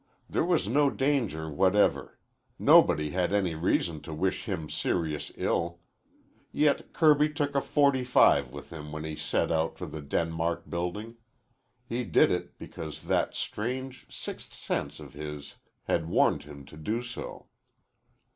[0.27, 2.17] There was no danger whatever.
[2.57, 5.77] Nobody had any reason to wish him serious ill.
[6.51, 11.17] Yet Kirby took a .45 with him when he set out for the Denmark Building.
[11.87, 17.03] He did it because that strange sixth sense of his had warned him to do
[17.03, 17.45] so.